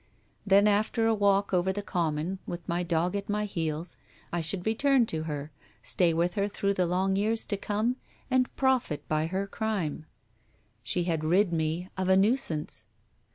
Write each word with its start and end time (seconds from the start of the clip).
Then 0.47 0.67
after 0.67 1.05
a 1.05 1.13
walk 1.13 1.53
over 1.53 1.71
the 1.71 1.83
common, 1.83 2.39
with 2.47 2.67
my 2.67 2.81
dog 2.81 3.15
at 3.15 3.29
my 3.29 3.45
heels, 3.45 3.97
I 4.33 4.41
should 4.41 4.65
return 4.65 5.05
to 5.05 5.25
her, 5.25 5.51
stay 5.83 6.11
with 6.11 6.33
her 6.33 6.47
through 6.47 6.73
the 6.73 6.87
long 6.87 7.15
years 7.15 7.45
to 7.45 7.55
come, 7.55 7.97
and 8.27 8.55
profit 8.55 9.07
by 9.07 9.27
her 9.27 9.45
crime. 9.45 10.07
She 10.81 11.03
had 11.03 11.23
rid 11.23 11.53
me 11.53 11.87
of 11.99 12.09
a 12.09 12.17
nuisance. 12.17 12.87